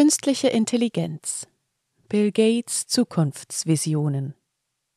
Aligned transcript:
Künstliche 0.00 0.46
Intelligenz. 0.46 1.48
Bill 2.08 2.30
Gates 2.30 2.86
Zukunftsvisionen. 2.86 4.34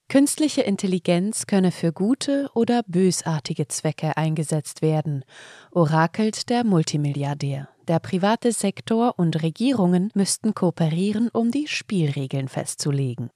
Künstliche 0.10 0.62
Intelligenz 0.62 1.48
könne 1.48 1.72
für 1.72 1.92
gute 1.92 2.52
oder 2.54 2.84
bösartige 2.86 3.68
Zwecke 3.68 4.16
eingesetzt 4.16 4.84
werden, 4.84 5.26
orakelt 5.72 6.52
der 6.52 6.64
Multimilliardär. 6.64 7.68
Der 7.88 7.98
private 7.98 8.52
Sektor 8.52 9.18
und 9.18 9.42
Regierungen 9.42 10.12
müssten 10.14 10.54
kooperieren, 10.54 11.30
um 11.30 11.50
die 11.50 11.68
Spielregeln 11.68 12.48
festzulegen. 12.48 13.32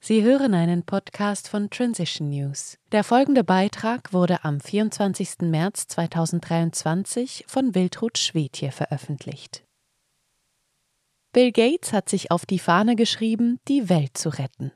Sie 0.00 0.24
hören 0.24 0.52
einen 0.52 0.82
Podcast 0.82 1.46
von 1.48 1.70
Transition 1.70 2.30
News. 2.30 2.76
Der 2.90 3.04
folgende 3.04 3.44
Beitrag 3.44 4.12
wurde 4.12 4.42
am 4.42 4.58
24. 4.58 5.42
März 5.42 5.86
2023 5.86 7.44
von 7.46 7.76
Wildrut 7.76 8.18
Schwedje 8.18 8.72
veröffentlicht. 8.72 9.62
Bill 11.36 11.52
Gates 11.52 11.92
hat 11.92 12.08
sich 12.08 12.30
auf 12.30 12.46
die 12.46 12.58
Fahne 12.58 12.96
geschrieben, 12.96 13.60
die 13.68 13.90
Welt 13.90 14.16
zu 14.16 14.30
retten. 14.30 14.72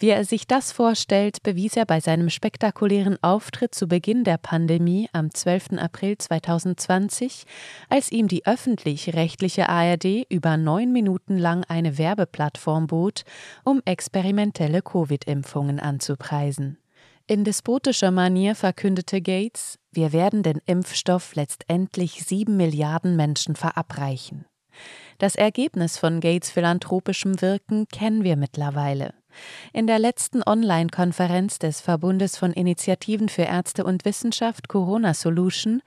Wie 0.00 0.08
er 0.08 0.24
sich 0.24 0.48
das 0.48 0.72
vorstellt, 0.72 1.44
bewies 1.44 1.76
er 1.76 1.86
bei 1.86 2.00
seinem 2.00 2.28
spektakulären 2.28 3.22
Auftritt 3.22 3.72
zu 3.72 3.86
Beginn 3.86 4.24
der 4.24 4.36
Pandemie 4.36 5.08
am 5.12 5.32
12. 5.32 5.74
April 5.78 6.18
2020, 6.18 7.44
als 7.88 8.10
ihm 8.10 8.26
die 8.26 8.44
öffentlich-rechtliche 8.44 9.68
ARD 9.68 10.26
über 10.28 10.56
neun 10.56 10.90
Minuten 10.90 11.38
lang 11.38 11.62
eine 11.68 11.98
Werbeplattform 11.98 12.88
bot, 12.88 13.22
um 13.62 13.80
experimentelle 13.84 14.82
Covid-Impfungen 14.82 15.78
anzupreisen. 15.78 16.78
In 17.28 17.44
despotischer 17.44 18.10
Manier 18.10 18.56
verkündete 18.56 19.20
Gates, 19.20 19.78
wir 19.92 20.12
werden 20.12 20.42
den 20.42 20.60
Impfstoff 20.66 21.36
letztendlich 21.36 22.24
sieben 22.24 22.56
Milliarden 22.56 23.14
Menschen 23.14 23.54
verabreichen. 23.54 24.46
Das 25.18 25.36
Ergebnis 25.36 25.98
von 25.98 26.20
Gates 26.20 26.50
philanthropischem 26.50 27.40
Wirken 27.40 27.86
kennen 27.88 28.24
wir 28.24 28.36
mittlerweile. 28.36 29.14
In 29.72 29.86
der 29.86 29.98
letzten 29.98 30.42
Online-Konferenz 30.44 31.58
des 31.58 31.80
Verbundes 31.80 32.36
von 32.36 32.52
Initiativen 32.52 33.28
für 33.28 33.42
Ärzte 33.42 33.84
und 33.84 34.04
Wissenschaft 34.04 34.68
Corona 34.68 35.14
Solution 35.14 35.80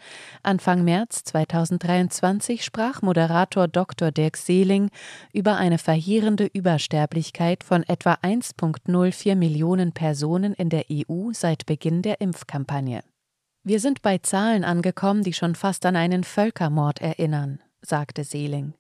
Anfang 0.44 0.84
März 0.84 1.24
2023 1.26 2.64
sprach 2.64 3.02
Moderator 3.02 3.68
Dr. 3.68 4.12
Dirk 4.12 4.38
Seeling 4.38 4.90
über 5.34 5.58
eine 5.58 5.78
verheerende 5.78 6.46
Übersterblichkeit 6.46 7.64
von 7.64 7.84
etwa 7.84 8.14
1,04 8.14 9.36
Millionen 9.36 9.92
Personen 9.92 10.54
in 10.54 10.70
der 10.70 10.86
EU 10.92 11.32
seit 11.32 11.66
Beginn 11.66 12.02
der 12.02 12.22
Impfkampagne. 12.22 13.04
Wir 13.64 13.80
sind 13.80 14.02
bei 14.02 14.20
Zahlen 14.20 14.64
angekommen, 14.64 15.24
die 15.24 15.34
schon 15.34 15.56
fast 15.56 15.86
an 15.86 15.96
einen 15.96 16.24
Völkermord 16.24 17.02
erinnern, 17.02 17.60
sagte 17.82 18.24
Seeling. 18.24 18.74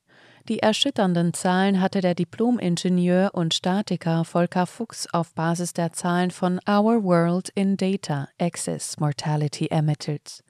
Die 0.48 0.60
erschütternden 0.60 1.34
Zahlen 1.34 1.82
hatte 1.82 2.02
der 2.02 2.14
Diplom-Ingenieur 2.14 3.32
und 3.34 3.56
Statiker 3.56 4.24
Volker 4.26 4.68
Fuchs 4.68 5.08
auf 5.12 5.34
Basis 5.34 5.74
der 5.74 5.92
Zahlen 5.92 6.30
von 6.30 6.60
Our 6.70 7.04
World 7.04 7.50
in 7.56 7.78
Data 7.78 8.30
Access 8.40 9.00
Mortality 9.00 9.66
ermittelt. 9.66 10.44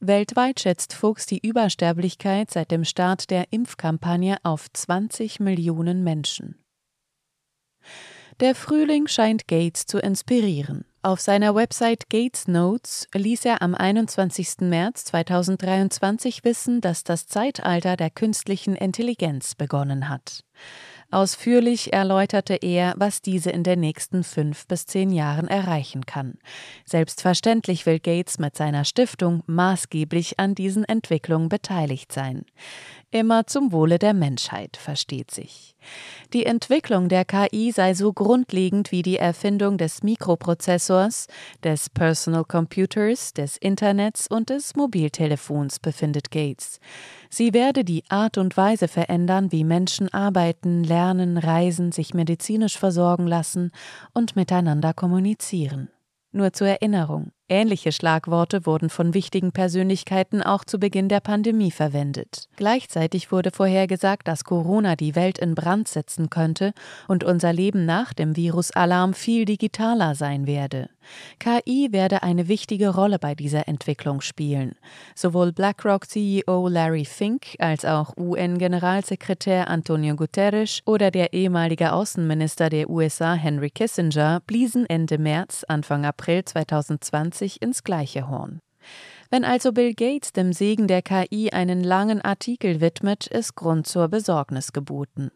Weltweit 0.00 0.58
schätzt 0.58 0.92
Fuchs 0.92 1.26
die 1.26 1.38
Übersterblichkeit 1.38 2.50
seit 2.50 2.72
dem 2.72 2.84
Start 2.84 3.30
der 3.30 3.52
Impfkampagne 3.52 4.38
auf 4.42 4.66
20 4.72 5.38
Millionen 5.38 6.02
Menschen. 6.02 6.56
Der 8.40 8.56
Frühling 8.56 9.06
scheint 9.06 9.46
Gates 9.46 9.86
zu 9.86 9.98
inspirieren. 9.98 10.84
Auf 11.08 11.20
seiner 11.20 11.54
Website 11.54 12.10
Gates 12.10 12.48
Notes 12.48 13.08
ließ 13.14 13.46
er 13.46 13.62
am 13.62 13.74
21. 13.74 14.60
März 14.60 15.06
2023 15.06 16.44
wissen, 16.44 16.82
dass 16.82 17.02
das 17.02 17.26
Zeitalter 17.26 17.96
der 17.96 18.10
künstlichen 18.10 18.76
Intelligenz 18.76 19.54
begonnen 19.54 20.10
hat. 20.10 20.44
Ausführlich 21.10 21.94
erläuterte 21.94 22.56
er, 22.56 22.92
was 22.98 23.22
diese 23.22 23.48
in 23.50 23.62
den 23.62 23.80
nächsten 23.80 24.22
fünf 24.22 24.66
bis 24.66 24.84
zehn 24.84 25.10
Jahren 25.10 25.48
erreichen 25.48 26.04
kann. 26.04 26.34
Selbstverständlich 26.84 27.86
will 27.86 28.00
Gates 28.00 28.38
mit 28.38 28.54
seiner 28.54 28.84
Stiftung 28.84 29.42
maßgeblich 29.46 30.38
an 30.38 30.54
diesen 30.54 30.84
Entwicklungen 30.84 31.48
beteiligt 31.48 32.12
sein. 32.12 32.44
Immer 33.10 33.46
zum 33.46 33.72
Wohle 33.72 33.98
der 33.98 34.12
Menschheit, 34.12 34.76
versteht 34.76 35.30
sich. 35.30 35.74
Die 36.34 36.44
Entwicklung 36.44 37.08
der 37.08 37.24
KI 37.24 37.72
sei 37.72 37.94
so 37.94 38.12
grundlegend 38.12 38.92
wie 38.92 39.00
die 39.00 39.16
Erfindung 39.16 39.78
des 39.78 40.02
Mikroprozessors, 40.02 41.26
des 41.64 41.88
Personal 41.88 42.44
Computers, 42.44 43.32
des 43.32 43.56
Internets 43.56 44.26
und 44.26 44.50
des 44.50 44.76
Mobiltelefons, 44.76 45.78
befindet 45.78 46.30
Gates. 46.30 46.80
Sie 47.30 47.54
werde 47.54 47.82
die 47.82 48.04
Art 48.10 48.36
und 48.36 48.58
Weise 48.58 48.88
verändern, 48.88 49.52
wie 49.52 49.64
Menschen 49.64 50.12
arbeiten, 50.12 50.84
lernen, 50.84 51.38
reisen, 51.38 51.92
sich 51.92 52.12
medizinisch 52.12 52.76
versorgen 52.76 53.26
lassen 53.26 53.70
und 54.12 54.36
miteinander 54.36 54.92
kommunizieren. 54.92 55.88
Nur 56.30 56.52
zur 56.52 56.68
Erinnerung. 56.68 57.32
Ähnliche 57.50 57.92
Schlagworte 57.92 58.66
wurden 58.66 58.90
von 58.90 59.14
wichtigen 59.14 59.52
Persönlichkeiten 59.52 60.42
auch 60.42 60.64
zu 60.64 60.78
Beginn 60.78 61.08
der 61.08 61.20
Pandemie 61.20 61.70
verwendet. 61.70 62.46
Gleichzeitig 62.56 63.32
wurde 63.32 63.52
vorhergesagt, 63.52 64.28
dass 64.28 64.44
Corona 64.44 64.96
die 64.96 65.14
Welt 65.14 65.38
in 65.38 65.54
Brand 65.54 65.88
setzen 65.88 66.28
könnte 66.28 66.74
und 67.06 67.24
unser 67.24 67.54
Leben 67.54 67.86
nach 67.86 68.12
dem 68.12 68.36
Virusalarm 68.36 69.14
viel 69.14 69.46
digitaler 69.46 70.14
sein 70.14 70.46
werde. 70.46 70.90
KI 71.38 71.88
werde 71.90 72.22
eine 72.22 72.48
wichtige 72.48 72.90
Rolle 72.90 73.18
bei 73.18 73.34
dieser 73.34 73.66
Entwicklung 73.66 74.20
spielen. 74.20 74.74
Sowohl 75.14 75.52
BlackRock-CEO 75.52 76.68
Larry 76.68 77.06
Fink 77.06 77.56
als 77.60 77.86
auch 77.86 78.14
UN-Generalsekretär 78.18 79.68
Antonio 79.68 80.16
Guterres 80.16 80.82
oder 80.84 81.10
der 81.10 81.32
ehemalige 81.32 81.94
Außenminister 81.94 82.68
der 82.68 82.90
USA 82.90 83.32
Henry 83.32 83.70
Kissinger 83.70 84.42
bliesen 84.46 84.84
Ende 84.84 85.16
März, 85.16 85.64
Anfang 85.66 86.04
April 86.04 86.44
2020 86.44 87.37
sich 87.38 87.62
ins 87.62 87.84
gleiche 87.84 88.28
Horn. 88.28 88.60
Wenn 89.30 89.44
also 89.44 89.72
Bill 89.72 89.94
Gates 89.94 90.32
dem 90.32 90.52
Segen 90.52 90.88
der 90.88 91.02
KI 91.02 91.50
einen 91.52 91.84
langen 91.84 92.22
Artikel 92.22 92.80
widmet, 92.80 93.26
ist 93.26 93.54
Grund 93.54 93.86
zur 93.86 94.08
Besorgnis 94.08 94.72
geboten. 94.72 95.30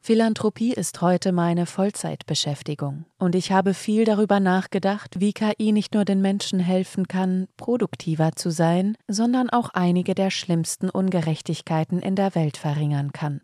Philanthropie 0.00 0.72
ist 0.72 1.02
heute 1.02 1.32
meine 1.32 1.66
Vollzeitbeschäftigung, 1.66 3.04
und 3.18 3.34
ich 3.34 3.52
habe 3.52 3.74
viel 3.74 4.04
darüber 4.04 4.40
nachgedacht, 4.40 5.20
wie 5.20 5.32
KI 5.32 5.72
nicht 5.72 5.92
nur 5.92 6.04
den 6.04 6.22
Menschen 6.22 6.60
helfen 6.60 7.08
kann, 7.08 7.48
produktiver 7.56 8.32
zu 8.36 8.50
sein, 8.50 8.96
sondern 9.08 9.50
auch 9.50 9.70
einige 9.70 10.14
der 10.14 10.30
schlimmsten 10.30 10.88
Ungerechtigkeiten 10.88 12.00
in 12.00 12.14
der 12.14 12.34
Welt 12.34 12.56
verringern 12.56 13.12
kann. 13.12 13.40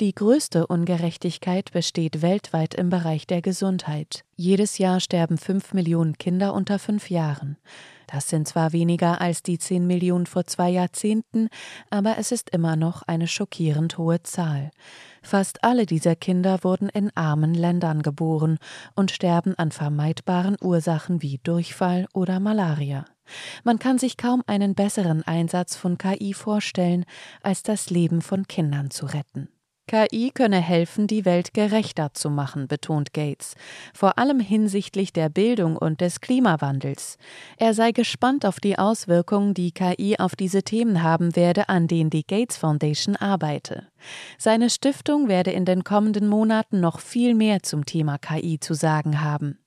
Die 0.00 0.14
größte 0.14 0.66
Ungerechtigkeit 0.66 1.72
besteht 1.72 2.22
weltweit 2.22 2.74
im 2.74 2.90
Bereich 2.90 3.26
der 3.26 3.42
Gesundheit. 3.42 4.24
Jedes 4.36 4.78
Jahr 4.78 5.00
sterben 5.00 5.38
fünf 5.38 5.74
Millionen 5.74 6.18
Kinder 6.18 6.54
unter 6.54 6.78
fünf 6.78 7.10
Jahren. 7.10 7.56
Das 8.06 8.28
sind 8.28 8.48
zwar 8.48 8.72
weniger 8.72 9.20
als 9.20 9.42
die 9.42 9.58
zehn 9.58 9.86
Millionen 9.86 10.26
vor 10.26 10.44
zwei 10.46 10.70
Jahrzehnten, 10.70 11.48
aber 11.90 12.16
es 12.18 12.32
ist 12.32 12.50
immer 12.50 12.74
noch 12.74 13.02
eine 13.02 13.26
schockierend 13.26 13.98
hohe 13.98 14.22
Zahl. 14.22 14.70
Fast 15.22 15.62
alle 15.62 15.84
dieser 15.84 16.16
Kinder 16.16 16.64
wurden 16.64 16.88
in 16.88 17.14
armen 17.14 17.52
Ländern 17.52 18.02
geboren 18.02 18.58
und 18.94 19.10
sterben 19.10 19.54
an 19.58 19.72
vermeidbaren 19.72 20.56
Ursachen 20.60 21.20
wie 21.20 21.38
Durchfall 21.42 22.06
oder 22.14 22.40
Malaria. 22.40 23.04
Man 23.62 23.78
kann 23.78 23.98
sich 23.98 24.16
kaum 24.16 24.42
einen 24.46 24.74
besseren 24.74 25.22
Einsatz 25.22 25.76
von 25.76 25.98
KI 25.98 26.32
vorstellen, 26.32 27.04
als 27.42 27.62
das 27.62 27.90
Leben 27.90 28.22
von 28.22 28.46
Kindern 28.46 28.90
zu 28.90 29.04
retten. 29.04 29.48
KI 29.88 30.30
könne 30.32 30.60
helfen, 30.60 31.06
die 31.06 31.24
Welt 31.24 31.54
gerechter 31.54 32.12
zu 32.12 32.28
machen, 32.28 32.68
betont 32.68 33.14
Gates, 33.14 33.54
vor 33.94 34.18
allem 34.18 34.38
hinsichtlich 34.38 35.14
der 35.14 35.30
Bildung 35.30 35.76
und 35.76 36.02
des 36.02 36.20
Klimawandels. 36.20 37.16
Er 37.56 37.72
sei 37.72 37.92
gespannt 37.92 38.44
auf 38.44 38.60
die 38.60 38.78
Auswirkungen, 38.78 39.54
die 39.54 39.72
KI 39.72 40.16
auf 40.18 40.36
diese 40.36 40.62
Themen 40.62 41.02
haben 41.02 41.34
werde, 41.34 41.70
an 41.70 41.88
denen 41.88 42.10
die 42.10 42.26
Gates 42.26 42.58
Foundation 42.58 43.16
arbeite. 43.16 43.88
Seine 44.36 44.68
Stiftung 44.68 45.26
werde 45.28 45.52
in 45.52 45.64
den 45.64 45.84
kommenden 45.84 46.28
Monaten 46.28 46.80
noch 46.80 47.00
viel 47.00 47.34
mehr 47.34 47.62
zum 47.62 47.86
Thema 47.86 48.18
KI 48.18 48.60
zu 48.60 48.74
sagen 48.74 49.22
haben. 49.22 49.58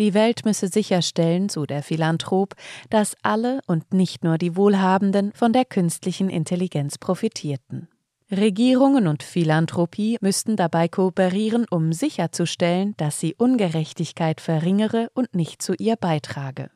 Die 0.00 0.14
Welt 0.14 0.44
müsse 0.44 0.66
sicherstellen, 0.66 1.48
so 1.48 1.64
der 1.64 1.84
Philanthrop, 1.84 2.54
dass 2.90 3.16
alle 3.22 3.60
und 3.68 3.94
nicht 3.94 4.24
nur 4.24 4.36
die 4.36 4.56
Wohlhabenden 4.56 5.32
von 5.32 5.52
der 5.52 5.64
künstlichen 5.64 6.28
Intelligenz 6.28 6.98
profitierten. 6.98 7.88
Regierungen 8.30 9.08
und 9.08 9.24
Philanthropie 9.24 10.16
müssten 10.20 10.54
dabei 10.54 10.86
kooperieren, 10.86 11.66
um 11.68 11.92
sicherzustellen, 11.92 12.94
dass 12.96 13.18
sie 13.18 13.34
Ungerechtigkeit 13.34 14.40
verringere 14.40 15.10
und 15.14 15.34
nicht 15.34 15.60
zu 15.60 15.74
ihr 15.74 15.96
beitrage. 15.96 16.70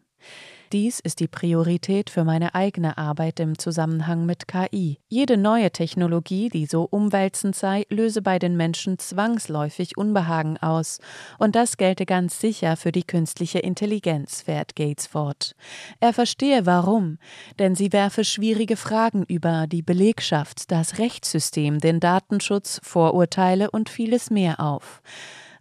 Dies 0.73 0.99
ist 1.01 1.21
die 1.21 1.29
Priorität 1.29 2.11
für 2.11 2.25
meine 2.25 2.55
eigene 2.55 2.99
Arbeit 2.99 3.39
im 3.41 3.59
Zusammenhang 3.59 4.27
mit 4.27 4.49
KI. 4.49 4.99
Jede 5.09 5.37
neue 5.37 5.71
Technologie, 5.71 6.49
die 6.49 6.67
so 6.67 6.89
umwälzend 6.91 7.55
sei, 7.55 7.87
löse 7.91 8.23
bei 8.23 8.39
den 8.39 8.57
Menschen 8.57 8.99
zwangsläufig 8.99 9.97
Unbehagen 9.97 10.57
aus. 10.59 10.99
Und 11.39 11.55
das 11.55 11.77
gelte 11.77 12.07
ganz 12.07 12.41
sicher 12.41 12.77
für 12.77 12.93
die 12.93 13.05
künstliche 13.05 13.59
Intelligenz, 13.59 14.43
fährt 14.43 14.75
Gates 14.75 15.07
fort. 15.07 15.55
Er 16.01 16.13
verstehe 16.13 16.67
warum, 16.67 17.19
denn 17.59 17.75
sie 17.75 17.93
werfe 17.93 18.25
schwierige 18.25 18.77
Fragen 18.77 19.25
über 19.25 19.67
die 19.67 19.83
Belegschaft, 19.83 20.71
das 20.71 20.99
Rechtssystem, 20.99 21.79
den 21.79 22.01
Datenschutz, 22.01 22.81
Vorurteile 22.83 23.71
und 23.71 23.89
vieles 23.89 24.31
mehr 24.31 24.61
auf. 24.61 25.03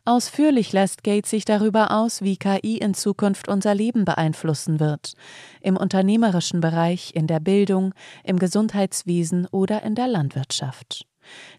Ausführlich 0.05 0.73
lässt 0.73 1.05
Gates 1.05 1.29
sich 1.29 1.45
darüber 1.45 1.91
aus, 1.91 2.21
wie 2.21 2.35
KI 2.35 2.77
in 2.77 2.93
Zukunft 2.93 3.47
unser 3.47 3.73
Leben 3.73 4.03
beeinflussen 4.03 4.81
wird. 4.81 5.13
Im 5.61 5.77
unternehmerischen 5.77 6.59
Bereich, 6.59 7.11
in 7.15 7.25
der 7.25 7.39
Bildung, 7.39 7.93
im 8.25 8.37
Gesundheitswesen 8.37 9.47
oder 9.49 9.83
in 9.83 9.95
der 9.95 10.07
Landwirtschaft. 10.07 11.05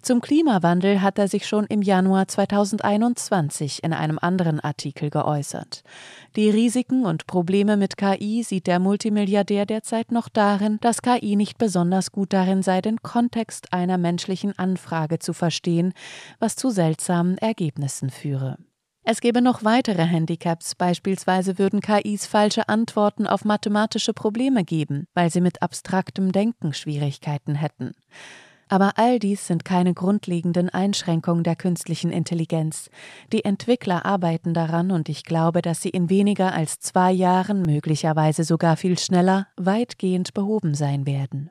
Zum 0.03 0.21
Klimawandel 0.21 1.03
hat 1.03 1.19
er 1.19 1.29
sich 1.29 1.47
schon 1.47 1.65
im 1.67 1.83
Januar 1.83 2.29
2021 2.29 3.83
in 3.83 3.93
einem 3.93 4.19
anderen 4.19 4.61
Artikel 4.61 5.11
geäußert. 5.11 5.83
Die 6.37 6.51
Risiken 6.51 7.07
und 7.07 7.27
Probleme 7.27 7.77
mit 7.77 7.97
KI 7.97 8.43
sieht 8.43 8.67
der 8.67 8.79
Multimilliardär 8.79 9.67
derzeit 9.67 10.13
noch 10.13 10.29
darin, 10.29 10.79
dass 10.81 11.03
KI 11.03 11.37
nicht 11.37 11.59
besonders 11.59 12.13
gut 12.13 12.33
darin 12.33 12.63
sei, 12.63 12.81
den 12.81 13.03
Kontext 13.03 13.73
einer 13.73 13.99
menschlichen 13.99 14.59
Anfrage 14.59 15.19
zu 15.19 15.33
verstehen, 15.33 15.93
was 16.39 16.57
zu 16.57 16.71
seltsamen 16.71 17.39
Ergebnissen 17.39 18.11
führe. 18.11 18.59
Es 19.07 19.21
gäbe 19.21 19.43
noch 19.43 19.65
weitere 19.65 20.03
Handicaps, 20.03 20.75
beispielsweise 20.75 21.59
würden 21.59 21.83
KIs 21.83 22.25
falsche 22.25 22.71
Antworten 22.71 23.27
auf 23.27 23.45
mathematische 23.45 24.15
Probleme 24.15 24.65
geben, 24.65 25.07
weil 25.13 25.31
sie 25.31 25.43
mit 25.43 25.61
abstraktem 25.61 26.33
Denken 26.33 26.73
Schwierigkeiten 26.73 27.55
hätten. 27.55 27.93
Aber 28.69 28.93
all 28.97 29.19
dies 29.19 29.47
sind 29.47 29.65
keine 29.65 29.95
grundlegenden 29.95 30.69
Einschränkungen 30.71 31.45
der 31.45 31.57
künstlichen 31.57 32.11
Intelligenz. 32.11 32.91
Die 33.33 33.45
Entwickler 33.45 34.05
arbeiten 34.05 34.55
daran 34.55 34.91
und 34.91 35.09
ich 35.09 35.25
glaube, 35.25 35.63
dass 35.63 35.83
sie 35.83 35.91
in 35.91 36.11
weniger 36.11 36.55
als 36.55 36.81
zwei 36.81 37.13
Jahren, 37.13 37.63
möglicherweise 37.63 38.45
sogar 38.45 38.77
viel 38.77 38.99
schneller, 38.99 39.49
weitgehend 39.57 40.35
behoben 40.35 40.75
sein 40.75 41.07
werden. 41.07 41.51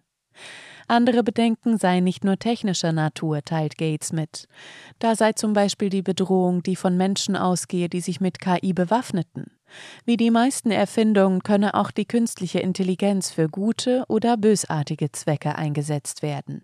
Andere 0.88 1.24
Bedenken 1.24 1.78
seien 1.78 2.04
nicht 2.04 2.24
nur 2.24 2.38
technischer 2.38 2.92
Natur, 2.92 3.44
teilt 3.44 3.78
Gates 3.78 4.12
mit. 4.12 4.48
Da 5.00 5.16
sei 5.16 5.34
zum 5.34 5.54
Beispiel 5.54 5.90
die 5.90 6.02
Bedrohung, 6.02 6.64
die 6.64 6.76
von 6.76 6.98
Menschen 6.98 7.36
ausgehe, 7.36 7.90
die 7.90 8.02
sich 8.02 8.22
mit 8.22 8.40
KI 8.40 8.74
bewaffneten. 8.74 9.52
Wie 10.06 10.18
die 10.18 10.32
meisten 10.32 10.72
Erfindungen 10.72 11.42
könne 11.42 11.74
auch 11.74 11.92
die 11.92 12.06
künstliche 12.06 12.60
Intelligenz 12.60 13.32
für 13.32 13.50
gute 13.50 14.06
oder 14.08 14.38
bösartige 14.38 15.12
Zwecke 15.12 15.56
eingesetzt 15.56 16.22
werden. 16.22 16.64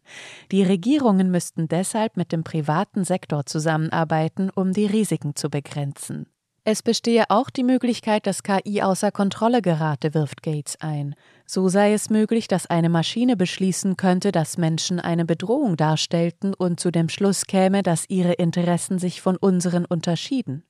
Die 0.51 0.63
Regierungen 0.63 1.31
müssten 1.31 1.67
deshalb 1.67 2.17
mit 2.17 2.31
dem 2.31 2.43
privaten 2.43 3.03
Sektor 3.03 3.45
zusammenarbeiten, 3.45 4.49
um 4.49 4.73
die 4.73 4.85
Risiken 4.85 5.35
zu 5.35 5.49
begrenzen. 5.49 6.27
Es 6.71 6.83
bestehe 6.83 7.31
auch 7.31 7.49
die 7.49 7.63
Möglichkeit, 7.63 8.27
dass 8.27 8.43
KI 8.43 8.83
außer 8.83 9.11
Kontrolle 9.11 9.63
gerate, 9.63 10.13
wirft 10.13 10.43
Gates 10.43 10.77
ein. 10.79 11.15
So 11.47 11.67
sei 11.67 11.93
es 11.93 12.11
möglich, 12.11 12.47
dass 12.47 12.67
eine 12.67 12.89
Maschine 12.89 13.35
beschließen 13.35 13.97
könnte, 13.97 14.31
dass 14.31 14.59
Menschen 14.59 14.99
eine 14.99 15.25
Bedrohung 15.25 15.77
darstellten 15.77 16.53
und 16.53 16.79
zu 16.79 16.91
dem 16.91 17.09
Schluss 17.09 17.47
käme, 17.47 17.81
dass 17.81 18.07
ihre 18.07 18.33
Interessen 18.33 18.99
sich 18.99 19.19
von 19.19 19.35
unseren 19.35 19.83
unterschieden. 19.83 20.61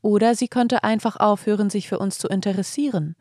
Oder 0.00 0.36
sie 0.36 0.46
könnte 0.46 0.84
einfach 0.84 1.16
aufhören, 1.16 1.70
sich 1.70 1.88
für 1.88 1.98
uns 1.98 2.18
zu 2.18 2.28
interessieren. 2.28 3.16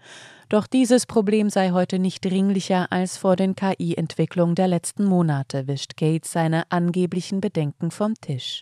Doch 0.47 0.67
dieses 0.67 1.07
Problem 1.07 1.49
sei 1.49 1.71
heute 1.71 1.97
nicht 1.97 2.23
dringlicher 2.23 2.91
als 2.91 3.17
vor 3.17 3.35
den 3.35 3.55
KI-Entwicklungen 3.55 4.53
der 4.53 4.67
letzten 4.67 5.05
Monate, 5.05 5.65
wischt 5.65 5.97
Gates 5.97 6.31
seine 6.31 6.71
angeblichen 6.71 7.41
Bedenken 7.41 7.89
vom 7.89 8.13
Tisch. 8.13 8.61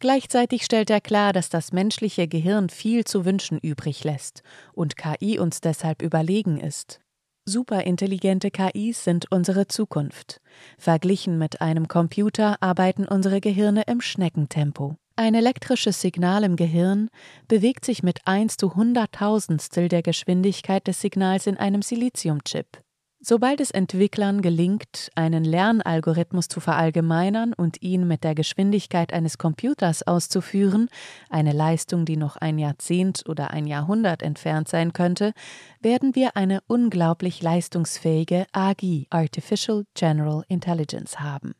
Gleichzeitig 0.00 0.64
stellt 0.64 0.90
er 0.90 1.00
klar, 1.00 1.32
dass 1.32 1.48
das 1.48 1.72
menschliche 1.72 2.28
Gehirn 2.28 2.68
viel 2.68 3.04
zu 3.04 3.24
wünschen 3.24 3.58
übrig 3.58 4.04
lässt 4.04 4.42
und 4.72 4.96
KI 4.96 5.38
uns 5.38 5.60
deshalb 5.60 6.02
überlegen 6.02 6.60
ist. 6.60 7.00
Superintelligente 7.48 8.50
KIs 8.50 9.04
sind 9.04 9.32
unsere 9.32 9.66
Zukunft. 9.66 10.40
Verglichen 10.76 11.38
mit 11.38 11.60
einem 11.60 11.88
Computer 11.88 12.62
arbeiten 12.62 13.06
unsere 13.06 13.40
Gehirne 13.40 13.82
im 13.86 14.00
Schneckentempo. 14.00 14.96
Ein 15.16 15.34
elektrisches 15.34 16.00
Signal 16.00 16.44
im 16.44 16.54
Gehirn 16.54 17.08
bewegt 17.48 17.84
sich 17.84 18.04
mit 18.04 18.20
1 18.26 18.56
zu 18.56 18.76
Hunderttausendstel 18.76 19.88
der 19.88 20.02
Geschwindigkeit 20.02 20.86
des 20.86 21.00
Signals 21.00 21.48
in 21.48 21.56
einem 21.56 21.82
Siliziumchip. 21.82 22.82
Sobald 23.20 23.60
es 23.60 23.72
Entwicklern 23.72 24.42
gelingt, 24.42 25.10
einen 25.16 25.44
Lernalgorithmus 25.44 26.46
zu 26.46 26.60
verallgemeinern 26.60 27.52
und 27.52 27.82
ihn 27.82 28.06
mit 28.06 28.22
der 28.22 28.36
Geschwindigkeit 28.36 29.12
eines 29.12 29.38
Computers 29.38 30.06
auszuführen, 30.06 30.88
eine 31.28 31.52
Leistung, 31.52 32.04
die 32.04 32.16
noch 32.16 32.36
ein 32.36 32.58
Jahrzehnt 32.58 33.24
oder 33.28 33.50
ein 33.50 33.66
Jahrhundert 33.66 34.22
entfernt 34.22 34.68
sein 34.68 34.92
könnte, 34.92 35.32
werden 35.80 36.14
wir 36.14 36.36
eine 36.36 36.60
unglaublich 36.68 37.42
leistungsfähige 37.42 38.46
AGI 38.52 39.08
Artificial 39.10 39.84
General 39.94 40.44
Intelligence 40.46 41.18
haben. 41.18 41.54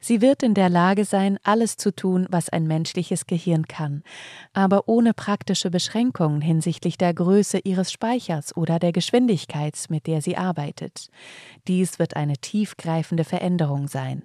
Sie 0.00 0.20
wird 0.20 0.42
in 0.42 0.54
der 0.54 0.68
Lage 0.68 1.04
sein, 1.04 1.38
alles 1.42 1.76
zu 1.76 1.94
tun, 1.94 2.26
was 2.30 2.48
ein 2.48 2.66
menschliches 2.66 3.26
Gehirn 3.26 3.66
kann, 3.68 4.02
aber 4.52 4.88
ohne 4.88 5.14
praktische 5.14 5.70
Beschränkungen 5.70 6.40
hinsichtlich 6.40 6.98
der 6.98 7.14
Größe 7.14 7.58
ihres 7.58 7.92
Speichers 7.92 8.56
oder 8.56 8.78
der 8.78 8.92
Geschwindigkeit, 8.92 9.78
mit 9.88 10.06
der 10.06 10.20
sie 10.20 10.36
arbeitet. 10.36 11.08
Dies 11.68 11.98
wird 11.98 12.16
eine 12.16 12.38
tiefgreifende 12.38 13.24
Veränderung 13.24 13.88
sein. 13.88 14.24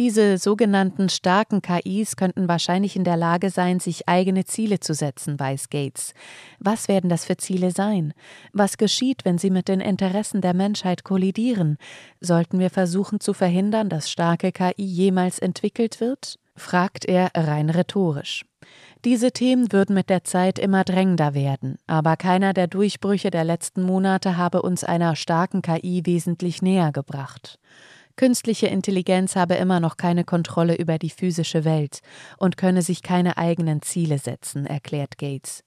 Diese 0.00 0.38
sogenannten 0.38 1.10
starken 1.10 1.60
KIs 1.60 2.16
könnten 2.16 2.48
wahrscheinlich 2.48 2.96
in 2.96 3.04
der 3.04 3.18
Lage 3.18 3.50
sein, 3.50 3.80
sich 3.80 4.08
eigene 4.08 4.46
Ziele 4.46 4.80
zu 4.80 4.94
setzen, 4.94 5.38
weiß 5.38 5.68
Gates. 5.68 6.14
Was 6.58 6.88
werden 6.88 7.10
das 7.10 7.26
für 7.26 7.36
Ziele 7.36 7.70
sein? 7.70 8.14
Was 8.54 8.78
geschieht, 8.78 9.26
wenn 9.26 9.36
sie 9.36 9.50
mit 9.50 9.68
den 9.68 9.80
Interessen 9.80 10.40
der 10.40 10.54
Menschheit 10.54 11.04
kollidieren? 11.04 11.76
Sollten 12.18 12.58
wir 12.58 12.70
versuchen 12.70 13.20
zu 13.20 13.34
verhindern, 13.34 13.90
dass 13.90 14.10
starke 14.10 14.52
KI 14.52 14.72
jemals 14.78 15.38
entwickelt 15.38 16.00
wird? 16.00 16.38
fragt 16.56 17.04
er 17.04 17.30
rein 17.34 17.68
rhetorisch. 17.68 18.46
Diese 19.04 19.32
Themen 19.32 19.70
würden 19.70 19.94
mit 19.94 20.08
der 20.08 20.24
Zeit 20.24 20.58
immer 20.58 20.82
drängender 20.82 21.34
werden, 21.34 21.76
aber 21.86 22.16
keiner 22.16 22.54
der 22.54 22.68
Durchbrüche 22.68 23.30
der 23.30 23.44
letzten 23.44 23.82
Monate 23.82 24.38
habe 24.38 24.62
uns 24.62 24.82
einer 24.82 25.14
starken 25.14 25.60
KI 25.60 26.02
wesentlich 26.06 26.62
näher 26.62 26.90
gebracht. 26.90 27.58
Künstliche 28.20 28.66
Intelligenz 28.66 29.34
habe 29.34 29.54
immer 29.54 29.80
noch 29.80 29.96
keine 29.96 30.24
Kontrolle 30.24 30.76
über 30.76 30.98
die 30.98 31.08
physische 31.08 31.64
Welt 31.64 32.00
und 32.36 32.58
könne 32.58 32.82
sich 32.82 33.02
keine 33.02 33.38
eigenen 33.38 33.80
Ziele 33.80 34.18
setzen, 34.18 34.66
erklärt 34.66 35.16
Gates. 35.16 35.64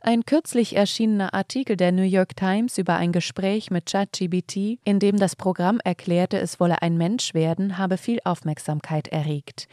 Ein 0.00 0.24
kürzlich 0.24 0.74
erschienener 0.74 1.32
Artikel 1.32 1.76
der 1.76 1.92
New 1.92 2.02
York 2.02 2.34
Times 2.34 2.76
über 2.76 2.96
ein 2.96 3.12
Gespräch 3.12 3.70
mit 3.70 3.86
ChatGBT, 3.86 4.80
in 4.82 4.98
dem 4.98 5.16
das 5.16 5.36
Programm 5.36 5.78
erklärte, 5.84 6.40
es 6.40 6.58
wolle 6.58 6.82
ein 6.82 6.96
Mensch 6.96 7.34
werden, 7.34 7.78
habe 7.78 7.96
viel 7.96 8.18
Aufmerksamkeit 8.24 9.06
erregt. 9.06 9.68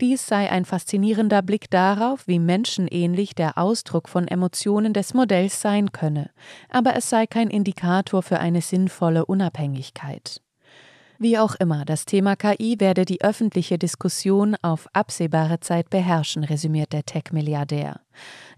Dies 0.00 0.24
sei 0.24 0.52
ein 0.52 0.64
faszinierender 0.64 1.42
Blick 1.42 1.68
darauf, 1.68 2.28
wie 2.28 2.38
menschenähnlich 2.38 3.34
der 3.34 3.58
Ausdruck 3.58 4.08
von 4.08 4.28
Emotionen 4.28 4.92
des 4.92 5.14
Modells 5.14 5.60
sein 5.60 5.90
könne, 5.90 6.30
aber 6.68 6.94
es 6.94 7.10
sei 7.10 7.26
kein 7.26 7.50
Indikator 7.50 8.22
für 8.22 8.38
eine 8.38 8.60
sinnvolle 8.60 9.26
Unabhängigkeit. 9.26 10.40
Wie 11.22 11.38
auch 11.38 11.54
immer, 11.54 11.84
das 11.84 12.04
Thema 12.04 12.34
KI 12.34 12.80
werde 12.80 13.04
die 13.04 13.22
öffentliche 13.22 13.78
Diskussion 13.78 14.56
auf 14.60 14.88
absehbare 14.92 15.60
Zeit 15.60 15.88
beherrschen, 15.88 16.42
resümiert 16.42 16.92
der 16.92 17.04
Tech-Milliardär. 17.04 18.00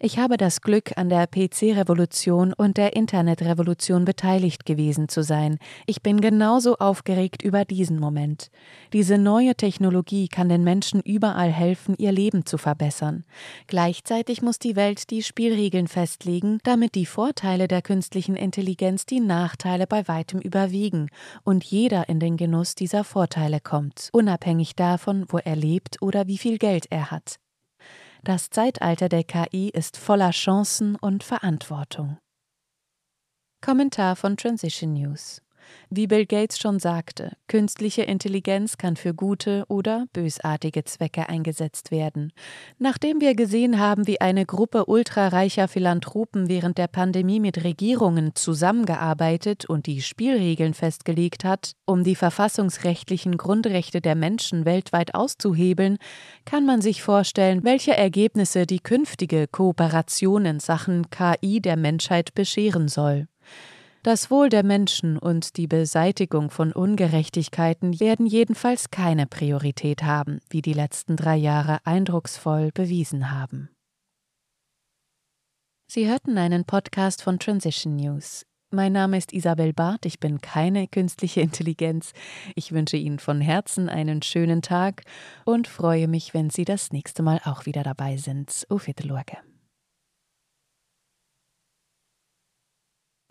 Ich 0.01 0.19
habe 0.19 0.37
das 0.37 0.61
Glück, 0.61 0.93
an 0.97 1.09
der 1.09 1.27
PC-Revolution 1.27 2.53
und 2.53 2.77
der 2.77 2.97
Internetrevolution 2.97 4.05
beteiligt 4.05 4.67
gewesen 4.67 5.09
zu 5.09 5.23
sein. 5.23 5.59
Ich 5.87 6.03
bin 6.03 6.21
genauso 6.21 6.77
aufgeregt 6.77 7.43
über 7.43 7.65
diesen 7.65 7.99
Moment. 7.99 8.51
Diese 8.93 9.19
neue 9.19 9.55
Technologie 9.55 10.29
kann 10.29 10.49
den 10.49 10.65
Menschen 10.65 11.01
überall 11.01 11.51
helfen, 11.51 11.95
ihr 11.97 12.13
Leben 12.13 12.45
zu 12.45 12.59
verbessern. 12.59 13.25
Gleichzeitig 13.67 14.43
muss 14.43 14.59
die 14.59 14.77
Welt 14.77 15.11
die 15.11 15.23
Spielregeln 15.23 15.89
festlegen, 15.89 16.59
damit 16.65 16.95
die 16.95 17.07
Vorteile 17.07 17.69
der 17.69 17.83
künstlichen 17.83 18.37
Intelligenz 18.37 19.07
die 19.07 19.21
Nachteile 19.21 19.87
bei 19.87 20.07
weitem 20.09 20.41
überwiegen 20.41 21.09
und 21.45 21.65
jeder 21.65 22.09
in 22.09 22.21
den 22.21 22.37
Genuss 22.37 22.75
dieser 22.75 23.05
Vorteile 23.05 23.61
kommt, 23.61 24.11
unabhängig 24.13 24.75
davon, 24.77 25.25
wo 25.29 25.39
er 25.39 25.57
lebt 25.57 26.03
oder 26.03 26.27
wie 26.27 26.39
viel 26.39 26.59
Geld 26.59 26.87
er 26.91 27.11
hat. 27.11 27.39
Das 28.25 28.49
Zeitalter 28.49 29.11
der 29.11 29.23
KI 29.23 29.69
ist 29.69 29.99
voller 29.99 30.31
Chancen 30.31 30.97
und 30.97 31.23
Verantwortung. 31.23 32.17
Kommentar 33.61 34.17
von 34.17 34.39
Transition 34.39 34.95
News 34.95 35.43
Wie 35.91 36.07
Bill 36.07 36.27
Gates 36.27 36.59
schon 36.59 36.79
sagte, 36.79 37.33
künstliche 37.47 38.03
Intelligenz 38.03 38.79
kann 38.79 38.97
für 38.97 39.15
gute 39.15 39.65
oder 39.69 40.07
bösartige 40.13 40.85
Zwecke 40.85 41.29
eingesetzt 41.29 41.91
werden. 41.91 42.33
Nachdem 42.79 43.21
wir 43.21 43.35
gesehen 43.35 43.79
haben, 43.79 44.07
wie 44.07 44.21
eine 44.21 44.47
Gruppe 44.47 44.87
ultrareicher 44.87 45.69
Philanthropen 45.69 46.49
während 46.49 46.79
der 46.79 46.89
Pandemie 46.89 47.41
mit 47.41 47.65
Regierungen 47.65 48.35
zusammengearbeitet 48.35 49.65
und 49.67 49.87
die 49.87 50.03
Spielregeln 50.03 50.75
festgelegt 50.75 51.45
hat, 51.45 51.73
um 51.85 52.05
die 52.05 52.17
verfassungsrechtlichen 52.17 53.37
Grundrechte 53.37 54.01
der 54.01 54.15
Menschen 54.15 54.65
weltweit 54.65 55.15
auszuhebeln, 55.15 55.99
kann 56.45 56.67
man 56.67 56.81
sich 56.81 57.03
vorstellen, 57.03 57.65
welche 57.65 57.97
Ergebnisse 57.97 58.67
die 58.67 58.81
künftige 58.81 59.47
Kooperation 59.47 60.47
in 60.47 60.61
Sachen 60.61 61.11
KI 61.11 61.61
der 61.61 61.77
Menschheit 61.77 62.35
bescheren 62.35 62.89
soll. 62.89 63.27
Das 64.05 64.31
Wohl 64.31 64.51
der 64.51 64.65
Menschen 64.65 65.17
und 65.17 65.57
die 65.57 65.67
Beseitigung 65.67 66.51
von 66.51 66.73
Ungerechtigkeiten 66.73 67.99
werden 68.01 68.27
jedenfalls 68.27 68.91
keine 68.91 69.27
Priorität 69.27 70.03
haben, 70.03 70.43
wie 70.51 70.61
die 70.61 70.75
letzten 70.75 71.17
drei 71.17 71.37
Jahre 71.37 71.79
eindrucksvoll 71.85 72.71
bewiesen 72.75 73.31
haben. 73.31 73.71
Sie 75.91 76.07
hörten 76.07 76.37
einen 76.37 76.67
Podcast 76.67 77.23
von 77.23 77.39
Transition 77.39 77.97
News. 77.97 78.45
Mein 78.71 78.93
Name 78.93 79.17
ist 79.17 79.33
Isabel 79.33 79.73
Barth, 79.73 80.05
ich 80.05 80.21
bin 80.21 80.43
keine 80.43 80.87
künstliche 80.87 81.41
Intelligenz. 81.41 82.13
Ich 82.57 82.73
wünsche 82.73 82.99
Ihnen 82.99 83.21
von 83.21 83.41
Herzen 83.41 83.89
einen 83.89 84.21
schönen 84.21 84.61
Tag 84.61 85.05
und 85.47 85.67
freue 85.67 86.09
mich, 86.09 86.35
wenn 86.35 86.51
Sie 86.51 86.67
das 86.67 86.93
nächste 86.93 87.23
Mal 87.23 87.41
auch 87.45 87.65
wieder 87.65 87.83
dabei 87.83 88.19
sind. 88.19 88.67
Auf 88.69 88.87
Wiedersehen. 88.87 89.54